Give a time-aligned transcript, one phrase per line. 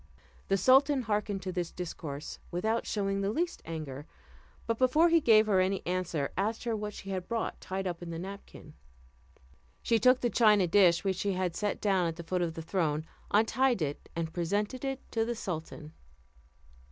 [0.47, 4.07] The sultan hearkened to this discourse without showing the least anger;
[4.65, 8.01] but before he gave her any answer, asked her what she had brought tied up
[8.01, 8.73] in the napkin.
[9.83, 12.63] She took the china dish which she had set down at the foot of the
[12.63, 15.93] throne, untied it, and presented it to the sultan.